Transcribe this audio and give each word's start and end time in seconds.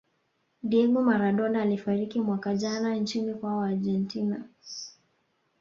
diego 0.63 1.01
maradona 1.01 1.61
alifariki 1.61 2.21
mwaka 2.21 2.55
jana 2.55 2.95
nchini 2.95 3.33
kwao 3.33 3.61
argentina 3.61 4.43